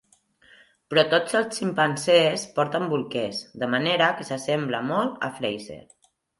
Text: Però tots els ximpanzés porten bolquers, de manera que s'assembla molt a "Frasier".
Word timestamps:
Però 0.93 1.03
tots 1.11 1.35
els 1.39 1.59
ximpanzés 1.61 2.47
porten 2.57 2.87
bolquers, 2.95 3.43
de 3.65 3.71
manera 3.77 4.11
que 4.19 4.29
s'assembla 4.33 4.83
molt 4.91 5.25
a 5.29 5.33
"Frasier". 5.41 5.83